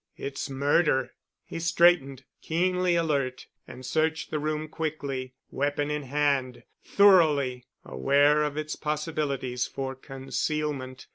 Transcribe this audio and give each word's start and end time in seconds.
It's 0.17 0.49
murder!" 0.49 1.13
He 1.45 1.59
straightened, 1.59 2.23
keenly 2.41 2.95
alert, 2.95 3.45
and 3.67 3.85
searched 3.85 4.31
the 4.31 4.39
room 4.39 4.67
quickly, 4.67 5.35
weapon 5.51 5.91
in 5.91 6.01
hand, 6.01 6.63
thoroughly, 6.83 7.67
aware 7.85 8.41
of 8.41 8.57
its 8.57 8.75
possibilities 8.75 9.67
for 9.67 9.93
concealment. 9.93 11.05